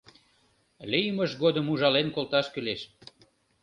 Лиймыж 0.91 1.31
годым 1.41 1.65
ужален 1.73 2.07
колташ 2.15 2.47
кӱлеш. 2.53 2.81